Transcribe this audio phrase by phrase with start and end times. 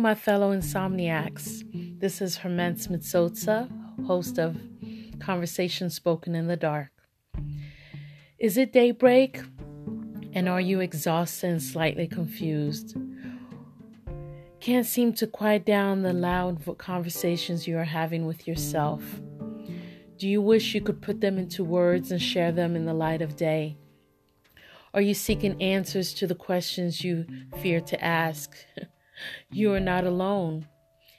[0.00, 1.62] my fellow insomniacs.
[2.00, 3.68] This is Hermance Mitsotsa,
[4.06, 4.56] host of
[5.18, 6.90] Conversation Spoken in the Dark.
[8.38, 9.42] Is it daybreak?
[10.32, 12.96] And are you exhausted and slightly confused?
[14.60, 19.02] Can't seem to quiet down the loud conversations you are having with yourself.
[20.16, 23.20] Do you wish you could put them into words and share them in the light
[23.20, 23.76] of day?
[24.94, 27.26] Are you seeking answers to the questions you
[27.60, 28.56] fear to ask?
[29.50, 30.66] you are not alone.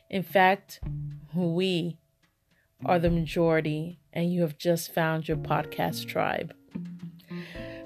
[0.09, 0.79] In fact,
[1.33, 1.97] we
[2.85, 6.53] are the majority, and you have just found your podcast tribe.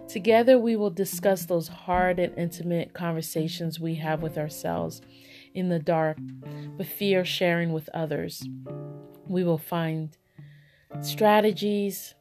[0.07, 5.01] Together, we will discuss those hard and intimate conversations we have with ourselves
[5.53, 6.17] in the dark,
[6.77, 8.47] but fear sharing with others.
[9.27, 10.15] We will find
[11.01, 12.13] strategies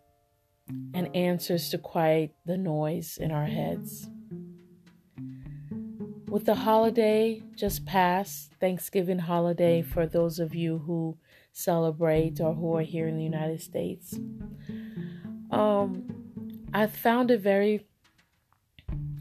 [0.95, 4.09] and answers to quiet the noise in our heads.
[6.35, 11.17] With the holiday just passed, Thanksgiving holiday for those of you who
[11.53, 14.19] celebrate or who are here in the United States,
[15.53, 16.09] um,
[16.73, 17.87] I found it very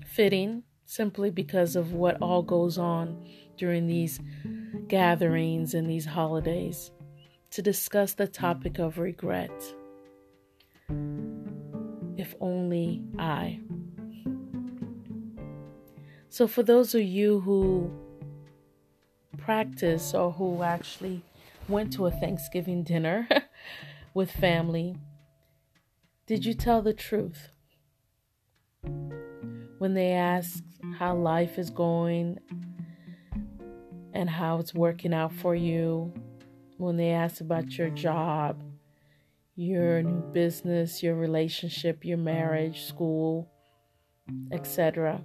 [0.08, 3.24] fitting simply because of what all goes on
[3.58, 4.20] during these
[4.88, 6.90] gatherings and these holidays
[7.52, 9.52] to discuss the topic of regret.
[12.18, 13.60] If only I.
[16.34, 17.92] So, for those of you who
[19.38, 21.22] practice or who actually
[21.68, 23.28] went to a Thanksgiving dinner
[24.16, 24.96] with family,
[26.26, 27.50] did you tell the truth?
[29.78, 30.64] When they ask
[30.98, 32.40] how life is going
[34.16, 36.12] and how it's working out for you,
[36.78, 38.60] when they ask about your job,
[39.56, 43.52] your new business, your relationship, your marriage, school,
[44.52, 45.24] etc.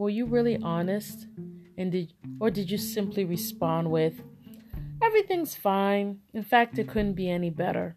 [0.00, 1.26] Were you really honest?
[1.76, 4.22] And did or did you simply respond with
[5.02, 6.20] everything's fine.
[6.32, 7.96] In fact, it couldn't be any better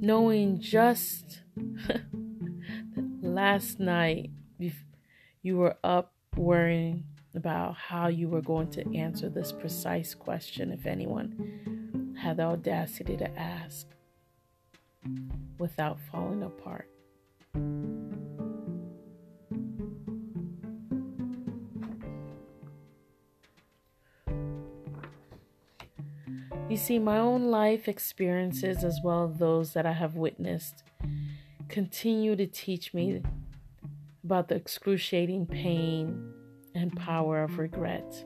[0.00, 1.40] knowing just
[3.20, 4.30] last night
[5.42, 7.02] you were up worrying
[7.34, 13.16] about how you were going to answer this precise question if anyone had the audacity
[13.16, 13.88] to ask
[15.58, 16.88] without falling apart.
[26.78, 30.84] See, my own life experiences, as well as those that I have witnessed,
[31.68, 33.22] continue to teach me
[34.24, 36.32] about the excruciating pain
[36.74, 38.24] and power of regret.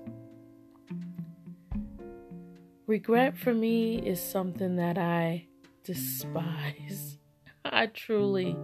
[2.86, 5.46] Regret for me is something that I
[5.84, 7.18] despise.
[7.64, 8.56] I truly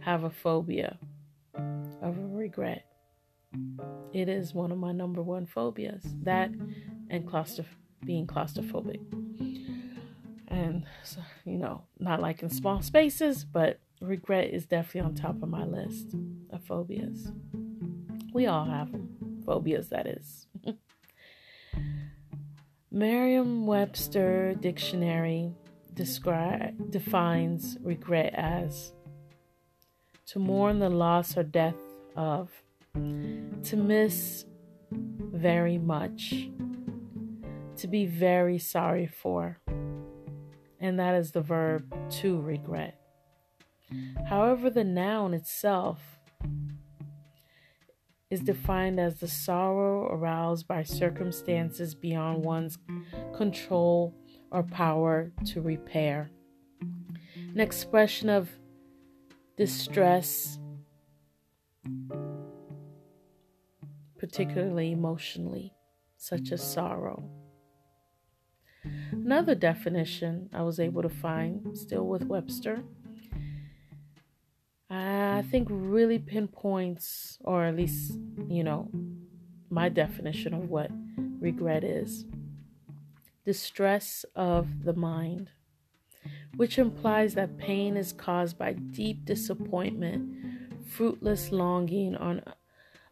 [0.00, 0.98] have a phobia
[2.02, 2.86] of regret.
[4.12, 6.02] It is one of my number one phobias.
[6.22, 6.50] That
[7.10, 7.66] and claustrophobic
[8.04, 9.00] being claustrophobic.
[10.48, 15.42] And, so, you know, not like in small spaces, but regret is definitely on top
[15.42, 16.14] of my list
[16.50, 17.32] of phobias.
[18.32, 18.90] We all have.
[19.44, 20.46] Phobias, that is.
[22.90, 25.52] Merriam Webster Dictionary
[25.94, 28.92] describe, defines regret as
[30.26, 31.74] to mourn the loss or death
[32.16, 32.50] of,
[32.94, 34.44] to miss
[34.90, 36.48] very much,
[37.78, 39.58] to be very sorry for.
[40.80, 43.00] And that is the verb to regret.
[44.28, 46.00] However, the noun itself
[48.30, 52.78] is defined as the sorrow aroused by circumstances beyond one's
[53.34, 54.14] control
[54.50, 56.30] or power to repair.
[57.54, 58.50] An expression of
[59.56, 60.58] distress,
[64.18, 65.72] particularly emotionally,
[66.18, 67.24] such as sorrow.
[69.28, 72.82] Another definition I was able to find, still with Webster,
[74.88, 78.88] I think really pinpoints, or at least, you know,
[79.68, 80.90] my definition of what
[81.40, 82.24] regret is
[83.44, 85.50] distress of the mind,
[86.56, 90.38] which implies that pain is caused by deep disappointment,
[90.86, 92.40] fruitless longing, on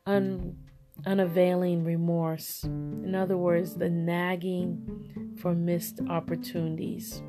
[0.07, 0.57] un,
[1.05, 2.65] unavailing remorse.
[2.65, 7.23] In other words, the nagging for missed opportunities.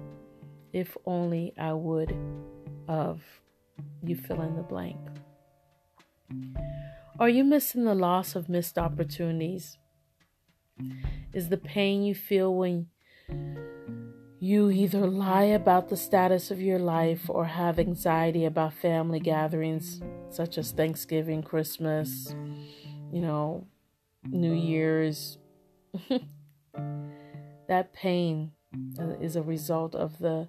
[0.74, 2.16] If only I would
[2.88, 3.22] of
[4.04, 4.98] you fill in the blank.
[7.20, 9.78] Are you missing the loss of missed opportunities?
[11.34, 12.88] Is the pain you feel when
[14.40, 20.00] you either lie about the status of your life or have anxiety about family gatherings
[20.30, 22.36] such as Thanksgiving, Christmas,
[23.12, 23.68] you know,
[24.26, 25.38] New Year's,
[27.68, 28.52] that pain
[29.00, 30.48] uh, is a result of the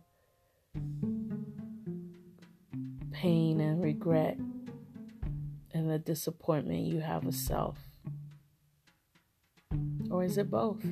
[3.12, 4.38] pain and regret
[5.74, 7.78] and the disappointment you have of self?
[10.10, 10.84] Or is it both?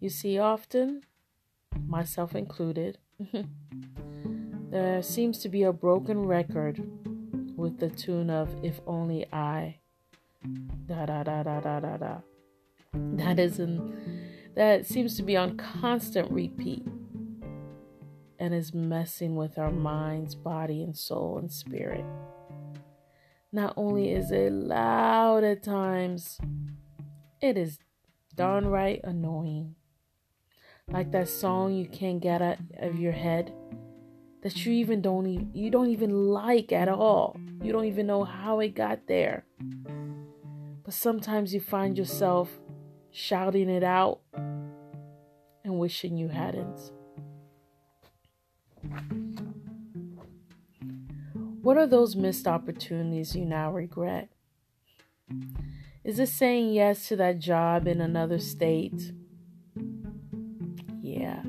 [0.00, 1.02] You see, often,
[1.86, 2.98] myself included,
[4.70, 6.80] there seems to be a broken record
[7.56, 9.78] with the tune of If Only I.
[10.86, 12.16] Da da da da da da da.
[12.92, 16.86] That is in, that seems to be on constant repeat
[18.38, 22.04] and is messing with our minds, body, and soul and spirit.
[23.52, 26.38] Not only is it loud at times,
[27.40, 27.78] it is
[28.34, 29.74] downright annoying.
[30.88, 33.52] Like that song you can't get out of your head
[34.46, 37.36] that you even don't even, you don't even like at all.
[37.64, 39.44] You don't even know how it got there.
[40.84, 42.48] But sometimes you find yourself
[43.10, 44.20] shouting it out
[45.64, 46.92] and wishing you hadn't.
[51.62, 54.28] What are those missed opportunities you now regret?
[56.04, 59.10] Is it saying yes to that job in another state?
[61.02, 61.42] Yeah,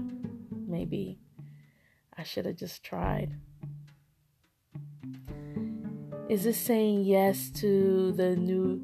[0.68, 1.20] maybe.
[2.18, 3.36] I should have just tried.
[6.30, 8.82] Is it saying yes to the new,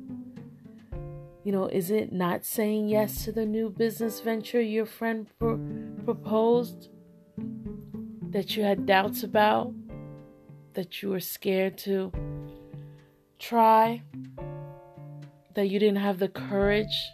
[1.43, 5.59] you know, is it not saying yes to the new business venture your friend pro-
[6.05, 6.89] proposed
[8.29, 9.73] that you had doubts about,
[10.73, 12.11] that you were scared to
[13.39, 14.01] try,
[15.55, 17.09] that you didn't have the courage,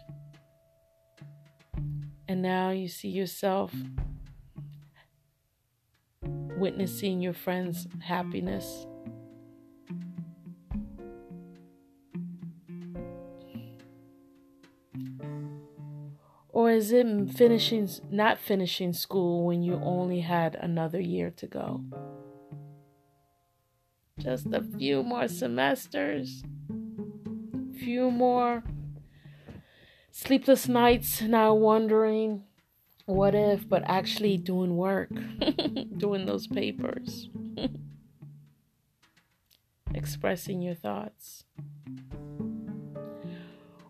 [2.28, 3.74] and now you see yourself
[6.60, 8.86] witnessing your friend's happiness.
[16.50, 21.82] Or is it finishing not finishing school when you only had another year to go?
[24.18, 26.42] Just a few more semesters,
[27.78, 28.62] few more
[30.10, 32.44] sleepless nights now wondering
[33.10, 35.10] what if, but actually doing work,
[35.96, 37.28] doing those papers,
[39.94, 41.44] expressing your thoughts?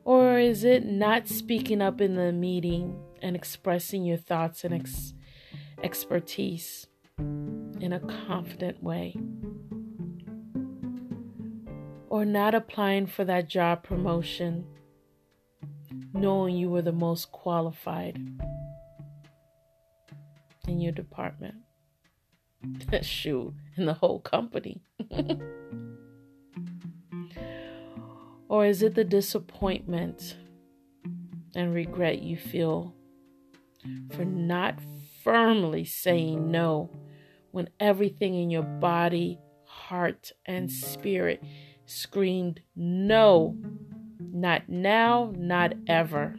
[0.04, 5.14] Or is it not speaking up in the meeting and expressing your thoughts and ex-
[5.82, 6.86] expertise
[7.18, 9.14] in a confident way?
[12.08, 14.66] Or not applying for that job promotion
[16.12, 18.20] knowing you were the most qualified?
[20.70, 21.56] In your department.
[23.02, 24.82] Shoot, in the whole company.
[28.48, 30.36] or is it the disappointment
[31.54, 32.94] and regret you feel
[34.14, 34.78] for not
[35.24, 36.90] firmly saying no
[37.50, 41.42] when everything in your body, heart, and spirit
[41.86, 43.56] screamed no?
[44.20, 46.36] Not now, not ever.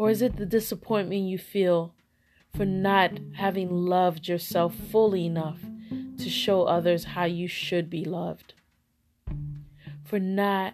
[0.00, 1.92] Or is it the disappointment you feel
[2.56, 5.60] for not having loved yourself fully enough
[6.16, 8.54] to show others how you should be loved?
[10.02, 10.72] For not,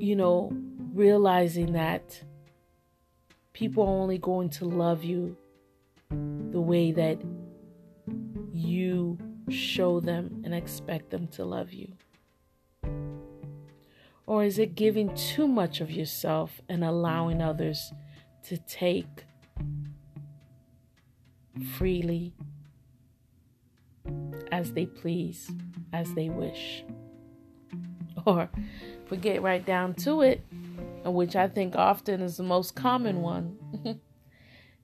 [0.00, 0.50] you know,
[0.92, 2.24] realizing that
[3.52, 5.36] people are only going to love you
[6.10, 7.22] the way that
[8.52, 9.16] you
[9.48, 11.92] show them and expect them to love you?
[14.26, 17.92] Or is it giving too much of yourself and allowing others
[18.44, 19.24] to take
[21.76, 22.32] freely
[24.50, 25.50] as they please,
[25.92, 26.84] as they wish?
[28.24, 28.48] Or
[29.04, 30.40] if we get right down to it,
[31.04, 33.58] which I think often is the most common one,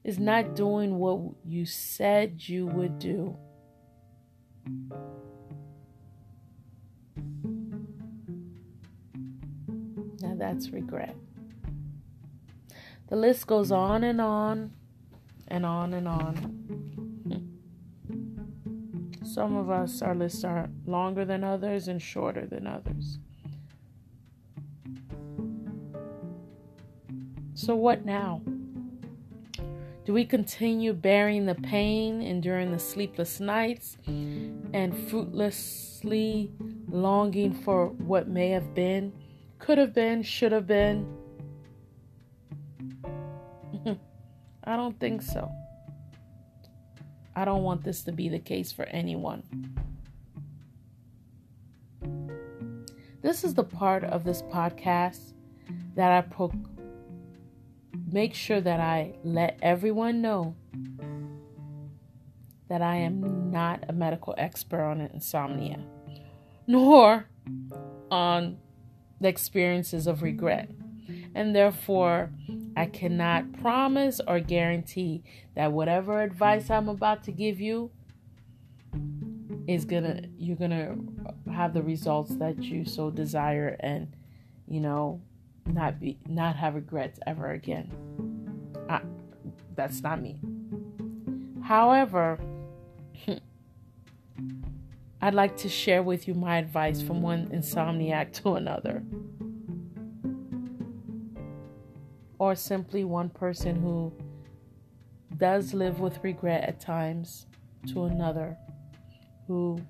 [0.04, 3.36] is not doing what you said you would do.
[10.20, 11.16] That's regret.
[13.08, 14.72] The list goes on and on
[15.48, 16.54] and on and on.
[19.24, 23.18] Some of us, our lists are longer than others and shorter than others.
[27.54, 28.42] So, what now?
[30.04, 36.50] Do we continue bearing the pain, enduring the sleepless nights, and fruitlessly
[36.88, 39.12] longing for what may have been?
[39.58, 41.06] Could have been, should have been.
[44.64, 45.50] I don't think so.
[47.34, 49.42] I don't want this to be the case for anyone.
[53.20, 55.32] This is the part of this podcast
[55.94, 56.52] that I pro-
[58.10, 60.54] make sure that I let everyone know
[62.68, 65.80] that I am not a medical expert on insomnia,
[66.66, 67.26] nor
[68.10, 68.58] on
[69.20, 70.70] the experiences of regret.
[71.34, 72.30] And therefore,
[72.76, 75.22] I cannot promise or guarantee
[75.54, 77.90] that whatever advice I'm about to give you
[79.66, 80.96] is gonna you're gonna
[81.52, 84.08] have the results that you so desire and
[84.66, 85.20] you know
[85.66, 87.90] not be not have regrets ever again.
[88.88, 89.00] I,
[89.74, 90.38] that's not me.
[91.62, 92.38] However,
[95.20, 99.02] I'd like to share with you my advice from one insomniac to another.
[102.38, 104.12] Or simply one person who
[105.36, 107.46] does live with regret at times
[107.88, 108.56] to another
[109.48, 109.80] who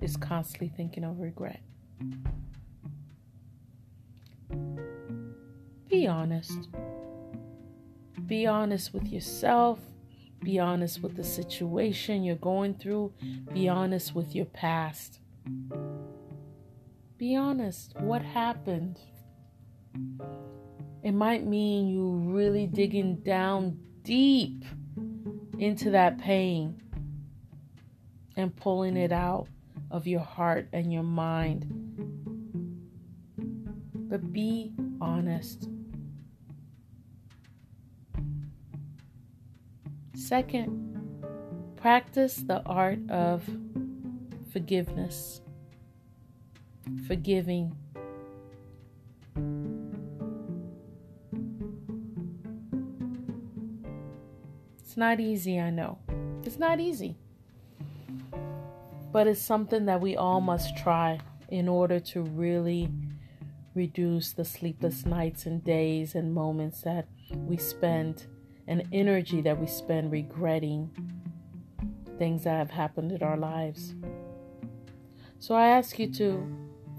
[0.00, 1.60] is constantly thinking of regret.
[5.88, 6.68] Be honest.
[8.26, 9.80] Be honest with yourself
[10.46, 13.12] be honest with the situation you're going through.
[13.52, 15.18] Be honest with your past.
[17.18, 17.96] Be honest.
[17.98, 19.00] What happened?
[21.02, 24.64] It might mean you really digging down deep
[25.58, 26.80] into that pain
[28.36, 29.48] and pulling it out
[29.90, 31.66] of your heart and your mind.
[34.08, 35.68] But be honest.
[40.16, 43.44] Second, practice the art of
[44.50, 45.42] forgiveness,
[47.06, 47.76] forgiving.
[54.78, 55.98] It's not easy, I know.
[56.44, 57.18] It's not easy.
[59.12, 61.20] But it's something that we all must try
[61.50, 62.90] in order to really
[63.74, 68.24] reduce the sleepless nights and days and moments that we spend
[68.68, 70.90] and energy that we spend regretting
[72.18, 73.94] things that have happened in our lives.
[75.38, 76.46] So I ask you to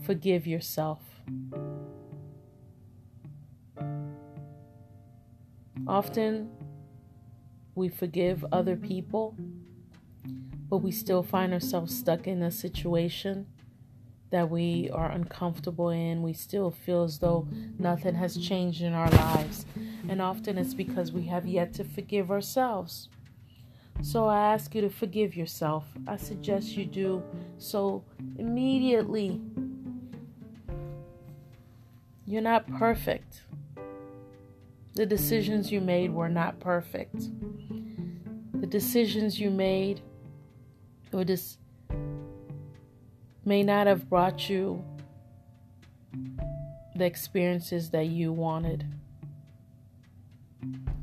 [0.04, 1.02] forgive yourself.
[5.88, 6.50] Often
[7.76, 9.36] we forgive other people,
[10.70, 13.48] but we still find ourselves stuck in a situation
[14.32, 16.22] that we are uncomfortable in.
[16.22, 17.48] We still feel as though
[17.80, 19.66] nothing has changed in our lives.
[20.10, 23.10] And often it's because we have yet to forgive ourselves.
[24.02, 25.86] So I ask you to forgive yourself.
[26.08, 27.24] I suggest you do
[27.58, 28.04] so
[28.38, 29.42] immediately.
[32.26, 33.44] You're not perfect.
[34.94, 37.30] The decisions you made were not perfect.
[38.54, 40.02] The decisions you made
[41.12, 41.60] were just
[43.46, 44.84] may not have brought you
[46.96, 48.86] the experiences that you wanted.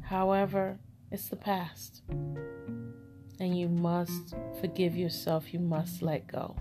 [0.05, 0.79] However,
[1.11, 2.03] it's the past.
[3.41, 6.57] And you must forgive yourself, you must let go.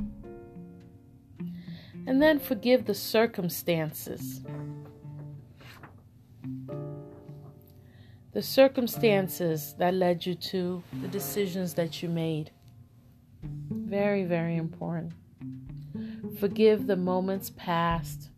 [2.05, 4.41] And then forgive the circumstances.
[8.33, 12.51] The circumstances that led you to the decisions that you made.
[13.69, 15.13] Very, very important.
[16.39, 18.31] Forgive the moments past,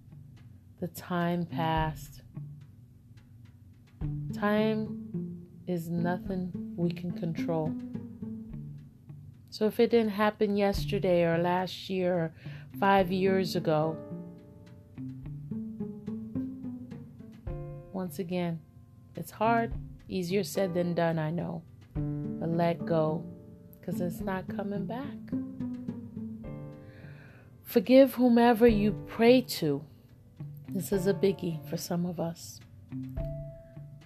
[0.82, 2.22] the time past.
[4.46, 7.74] Time is nothing we can control.
[9.50, 12.34] So if it didn't happen yesterday or last year or
[12.80, 13.98] five years ago,
[17.92, 18.60] once again,
[19.16, 19.74] it's hard,
[20.08, 21.64] easier said than done, I know.
[21.96, 23.26] But let go
[23.80, 25.18] because it's not coming back.
[27.64, 29.84] Forgive whomever you pray to.
[30.70, 32.60] This is a biggie for some of us.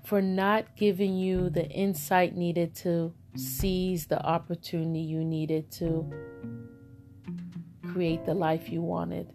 [0.09, 6.11] For not giving you the insight needed to seize the opportunity you needed to
[7.93, 9.31] create the life you wanted,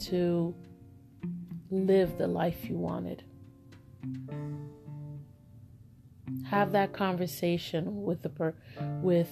[0.00, 0.54] to
[1.70, 3.24] live the life you wanted.
[6.50, 8.54] Have that conversation with the per-
[9.00, 9.30] with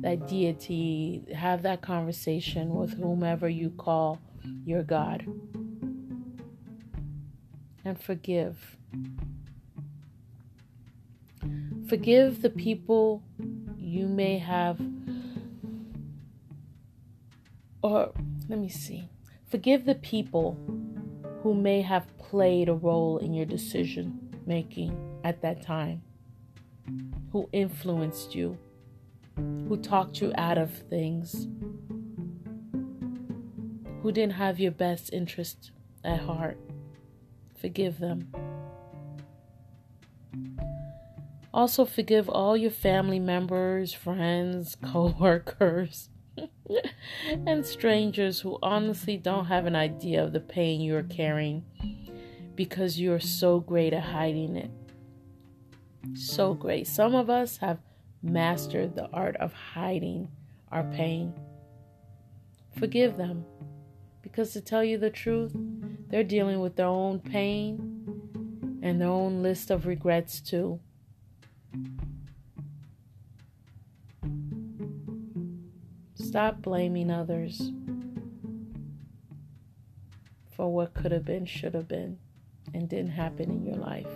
[0.00, 4.20] that deity, have that conversation with whomever you call
[4.66, 5.24] your God.
[7.86, 8.76] And forgive.
[11.88, 13.22] Forgive the people
[13.78, 14.78] you may have,
[17.82, 18.12] or
[18.48, 19.08] let me see.
[19.48, 20.58] Forgive the people
[21.42, 26.02] who may have played a role in your decision making at that time,
[27.30, 28.58] who influenced you
[29.68, 31.46] who talked you out of things,
[34.02, 35.72] who didn't have your best interest
[36.04, 36.58] at heart.
[37.60, 38.32] Forgive them.
[41.52, 46.10] Also, forgive all your family members, friends, co workers,
[47.46, 51.64] and strangers who honestly don't have an idea of the pain you're carrying
[52.54, 54.70] because you're so great at hiding it.
[56.14, 56.86] So great.
[56.86, 57.78] Some of us have
[58.22, 60.28] mastered the art of hiding
[60.70, 61.32] our pain.
[62.78, 63.44] Forgive them
[64.22, 65.54] because, to tell you the truth,
[66.08, 70.80] they're dealing with their own pain and their own list of regrets, too.
[76.14, 77.72] Stop blaming others
[80.50, 82.18] for what could have been, should have been,
[82.74, 84.06] and didn't happen in your life.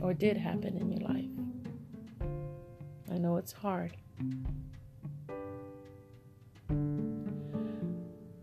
[0.00, 1.30] Or did happen in your life.
[3.10, 3.96] I know it's hard.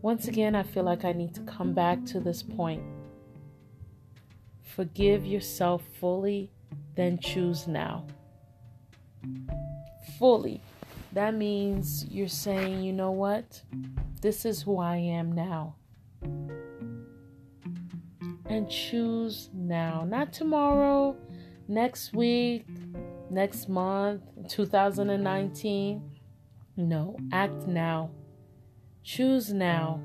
[0.06, 2.80] Once again, I feel like I need to come back to this point.
[4.62, 6.52] Forgive yourself fully,
[6.94, 8.06] then choose now.
[10.16, 10.60] Fully.
[11.12, 13.60] That means you're saying, you know what?
[14.22, 15.74] This is who I am now.
[18.48, 21.16] And choose now, not tomorrow,
[21.66, 22.64] next week,
[23.28, 26.00] next month, 2019.
[26.76, 28.12] No, act now.
[29.06, 30.00] Choose now.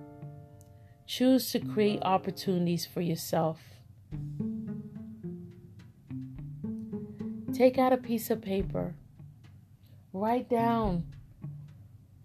[1.07, 3.59] Choose to create opportunities for yourself.
[7.51, 8.93] Take out a piece of paper
[10.13, 11.05] Write down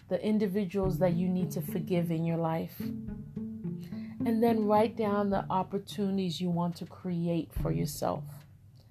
[0.08, 2.74] the individuals that you need to forgive in your life.
[2.80, 8.24] And then write down the opportunities you want to create for yourself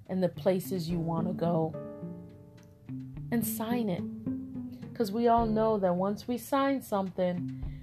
[0.08, 1.76] and the places you want to go.
[3.32, 4.04] And sign it.
[4.92, 7.75] Because we all know that once we sign something,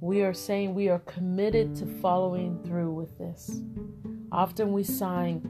[0.00, 3.60] we are saying we are committed to following through with this.
[4.32, 5.42] Often we sign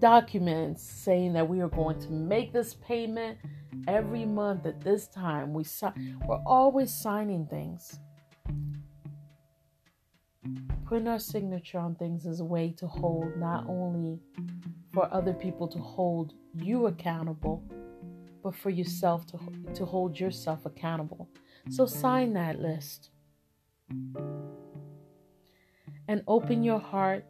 [0.00, 3.38] documents saying that we are going to make this payment
[3.86, 5.54] every month at this time.
[5.54, 5.64] We
[6.26, 7.98] we're always signing things.
[10.86, 14.20] Putting our signature on things is a way to hold not only
[14.92, 17.62] for other people to hold you accountable,
[18.42, 19.38] but for yourself to,
[19.74, 21.28] to hold yourself accountable.
[21.70, 23.10] So sign that list.
[26.06, 27.24] And open your heart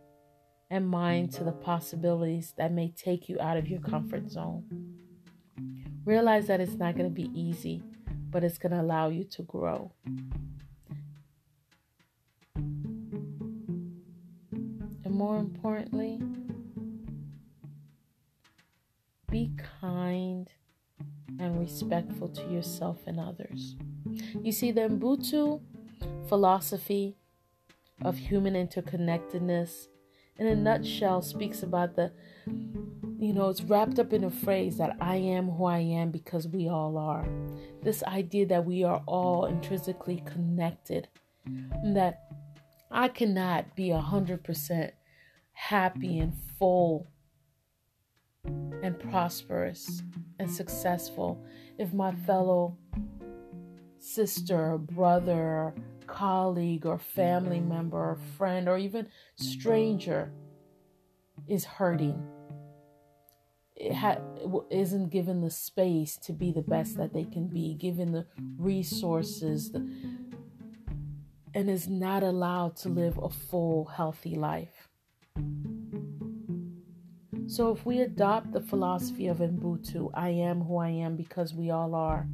[0.71, 4.65] and mind to the possibilities that may take you out of your comfort zone.
[6.05, 7.83] Realize that it's not going to be easy,
[8.31, 9.93] but it's going to allow you to grow.
[12.55, 14.03] And
[15.07, 16.21] more importantly,
[19.31, 20.51] be kind
[21.39, 23.77] and respectful to yourself and others.
[24.43, 25.61] You see, the Ubuntu
[26.29, 27.17] philosophy
[28.03, 29.89] of human interconnectedness,
[30.37, 32.13] in a nutshell, speaks about the
[33.19, 36.47] you know, it's wrapped up in a phrase that I am who I am because
[36.47, 37.27] we all are.
[37.83, 41.09] This idea that we are all intrinsically connected,
[41.45, 42.29] and that
[42.91, 44.95] I cannot be a hundred percent
[45.53, 47.09] happy and full
[48.45, 50.03] and prosperous
[50.39, 51.45] and successful
[51.77, 52.79] if my fellow
[53.99, 55.75] sister, brother,
[56.07, 59.07] colleague, or family member, or friend, or even
[59.37, 60.33] stranger
[61.47, 62.23] is hurting
[63.95, 64.19] ha-
[64.71, 69.71] isn't given the space to be the best that they can be, given the resources,
[69.71, 69.79] the,
[71.55, 74.89] and is not allowed to live a full, healthy life.
[77.47, 81.71] So, if we adopt the philosophy of Ubuntu, I am who I am because we
[81.71, 82.27] all are,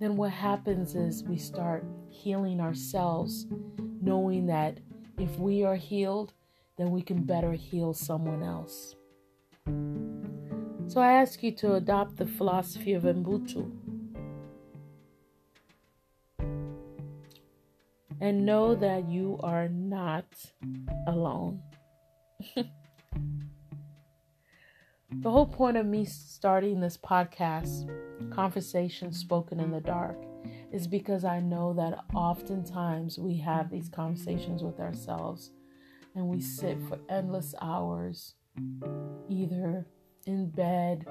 [0.00, 3.46] then what happens is we start healing ourselves,
[4.00, 4.78] knowing that
[5.18, 6.32] if we are healed,
[6.76, 8.96] then we can better heal someone else.
[10.86, 13.70] So I ask you to adopt the philosophy of Ubuntu.
[18.20, 20.26] And know that you are not
[21.06, 21.62] alone.
[25.20, 27.88] the whole point of me starting this podcast,
[28.30, 30.16] Conversation Spoken in the Dark,
[30.72, 35.52] is because I know that oftentimes we have these conversations with ourselves
[36.14, 38.34] and we sit for endless hours,
[39.28, 39.86] either
[40.26, 41.06] in bed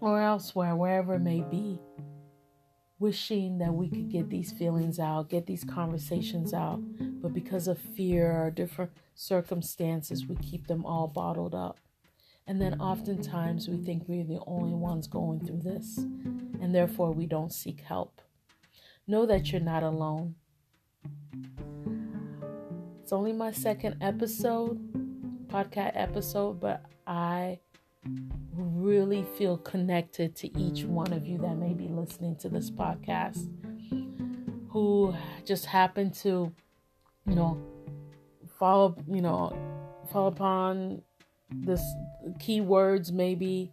[0.00, 1.78] or elsewhere, wherever it may be,
[2.98, 6.80] wishing that we could get these feelings out, get these conversations out.
[7.20, 11.78] But because of fear or different circumstances, we keep them all bottled up.
[12.46, 17.26] And then oftentimes we think we're the only ones going through this, and therefore we
[17.26, 18.20] don't seek help.
[19.06, 20.34] Know that you're not alone.
[23.02, 24.78] It's only my second episode,
[25.48, 27.58] podcast episode, but I
[28.54, 33.48] really feel connected to each one of you that may be listening to this podcast
[34.68, 36.52] who just happen to,
[37.26, 37.60] you know,
[38.58, 39.56] follow, you know,
[40.10, 41.02] fall upon
[41.50, 41.82] this
[42.38, 43.70] keywords maybe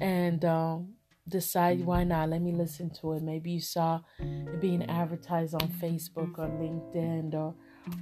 [0.00, 0.94] and um,
[1.28, 2.28] decide why not.
[2.30, 3.22] Let me listen to it.
[3.22, 7.54] Maybe you saw it being advertised on facebook or linkedin or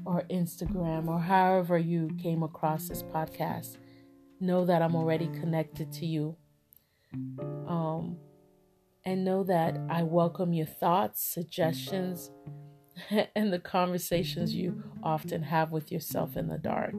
[0.05, 3.77] or instagram or however you came across this podcast.
[4.41, 6.37] Know that i'm already connected to you.
[7.67, 8.17] Um,
[9.05, 12.31] and know that i welcome your thoughts suggestions
[13.35, 16.95] and the conversations you often have with yourself in the dark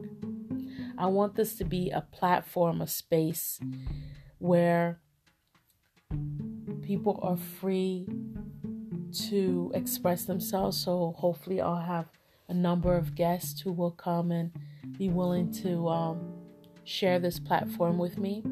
[0.98, 3.58] I want this to be a platform, a space
[4.38, 5.00] where
[6.82, 8.08] people are free
[9.28, 10.76] to express themselves.
[10.78, 12.06] So hopefully, I'll have
[12.48, 14.50] a number of guests who will come and
[14.98, 16.34] be willing to um,
[16.84, 18.42] share this platform with me.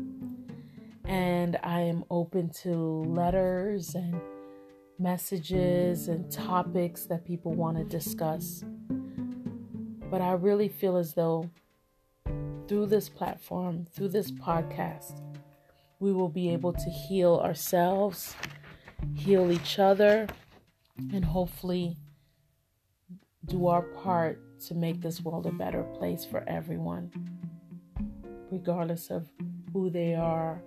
[1.05, 2.74] And I am open to
[3.09, 4.20] letters and
[4.98, 8.64] messages and topics that people want to discuss.
[10.11, 11.50] But I really feel as though
[12.70, 15.20] through this platform, through this podcast,
[15.98, 18.37] we will be able to heal ourselves,
[19.16, 20.28] heal each other,
[21.12, 21.96] and hopefully
[23.46, 27.11] do our part to make this world a better place for everyone,
[28.52, 29.28] regardless of
[29.72, 30.62] who they are.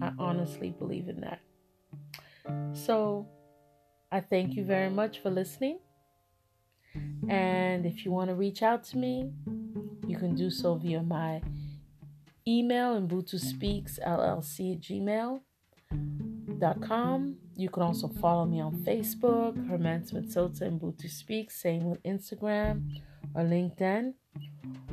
[0.00, 1.40] I honestly believe in that.
[2.72, 3.26] So,
[4.12, 5.80] I thank you very much for listening.
[7.28, 9.30] And if you want to reach out to me,
[10.06, 11.40] you can do so via my
[12.46, 13.00] email,
[13.38, 17.36] Speaks LLC at gmail.com.
[17.56, 23.00] You can also follow me on Facebook, Herman Smith Sota Ubuntu Speaks, same with Instagram
[23.34, 24.14] or LinkedIn.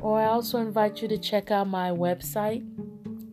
[0.00, 2.64] Or I also invite you to check out my website,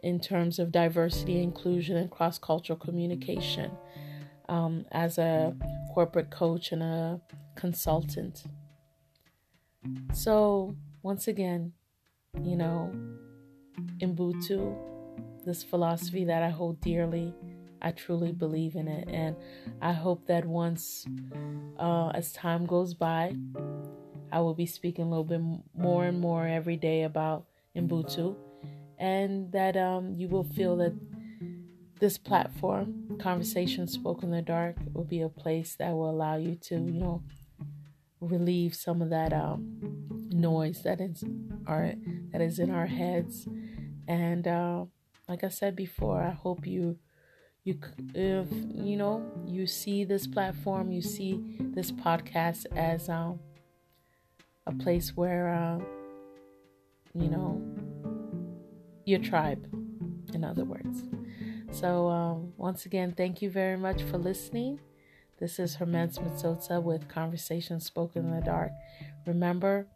[0.02, 3.70] in terms of diversity, inclusion, and cross cultural communication
[4.48, 5.54] um, as a
[5.94, 7.20] corporate coach and a
[7.56, 8.44] consultant.
[10.12, 11.72] So, once again,
[12.42, 12.92] you know,
[14.00, 14.76] Ubuntu,
[15.44, 17.34] this philosophy that I hold dearly,
[17.80, 19.08] I truly believe in it.
[19.08, 19.36] And
[19.80, 21.06] I hope that once,
[21.78, 23.34] uh, as time goes by,
[24.32, 25.40] I will be speaking a little bit
[25.76, 28.36] more and more every day about Ubuntu,
[28.98, 30.94] and that um, you will feel that
[31.98, 36.56] this platform, Conversations Spoken in the Dark, will be a place that will allow you
[36.56, 37.22] to, you know,
[38.20, 39.78] relieve some of that um,
[40.30, 41.24] noise that is
[41.66, 41.92] our
[42.32, 43.46] that is in our heads.
[44.08, 44.84] And uh,
[45.28, 46.98] like I said before, I hope you
[47.64, 47.78] you
[48.14, 53.40] if you know you see this platform, you see this podcast as um,
[54.66, 55.78] a place where, uh,
[57.14, 57.62] you know,
[59.04, 59.66] your tribe,
[60.34, 61.04] in other words.
[61.70, 64.80] So, um, once again, thank you very much for listening.
[65.38, 68.72] This is Hermance Mitsotsa with Conversations Spoken in the Dark.
[69.26, 69.86] Remember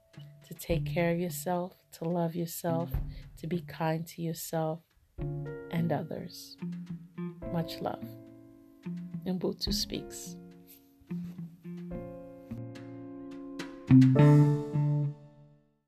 [0.47, 2.91] to take care of yourself, to love yourself,
[3.39, 4.81] to be kind to yourself
[5.71, 6.57] and others.
[7.53, 8.05] Much love.
[9.27, 10.37] Ubuntu speaks.
[13.91, 14.70] Thank you.